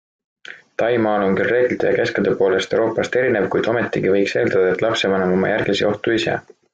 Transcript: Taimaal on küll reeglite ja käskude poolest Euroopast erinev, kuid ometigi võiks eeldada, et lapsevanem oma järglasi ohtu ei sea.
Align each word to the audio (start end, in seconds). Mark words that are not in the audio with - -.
Taimaal 0.81 1.25
on 1.25 1.35
küll 1.39 1.49
reeglite 1.55 1.89
ja 1.89 1.91
käskude 1.99 2.33
poolest 2.41 2.73
Euroopast 2.79 3.17
erinev, 3.23 3.47
kuid 3.57 3.69
ometigi 3.75 4.15
võiks 4.15 4.35
eeldada, 4.41 4.73
et 4.77 4.83
lapsevanem 4.89 5.37
oma 5.39 5.53
järglasi 5.53 5.87
ohtu 5.95 6.15
ei 6.17 6.25
sea. 6.29 6.39